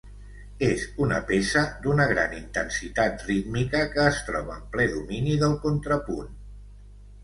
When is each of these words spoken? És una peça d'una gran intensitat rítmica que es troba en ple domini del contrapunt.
És 0.67 0.85
una 1.07 1.19
peça 1.31 1.63
d'una 1.83 2.09
gran 2.13 2.33
intensitat 2.39 3.23
rítmica 3.31 3.85
que 3.95 4.05
es 4.15 4.21
troba 4.33 4.59
en 4.59 4.69
ple 4.77 4.93
domini 4.99 5.41
del 5.47 5.59
contrapunt. 5.71 6.39